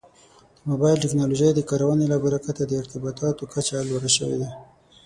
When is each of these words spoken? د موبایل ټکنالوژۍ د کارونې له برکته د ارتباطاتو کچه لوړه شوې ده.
د 0.59 0.61
موبایل 0.71 0.97
ټکنالوژۍ 1.03 1.49
د 1.53 1.59
کارونې 1.69 2.05
له 2.13 2.17
برکته 2.25 2.61
د 2.65 2.71
ارتباطاتو 2.81 3.43
کچه 3.53 3.77
لوړه 3.89 4.09
شوې 4.17 4.37
ده. 4.41 4.49